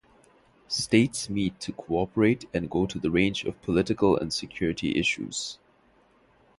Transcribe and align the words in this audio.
States 0.67 1.29
meet 1.29 1.59
to 1.59 1.71
cooperate 1.73 2.49
and 2.55 2.71
go 2.71 2.87
to 2.87 2.97
the 2.97 3.11
range 3.11 3.43
of 3.43 3.61
political 3.61 4.17
and 4.17 4.33
security 4.33 4.95
issues. 4.97 5.59